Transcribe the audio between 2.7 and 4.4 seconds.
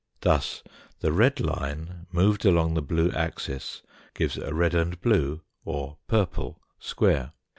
the blue axis gives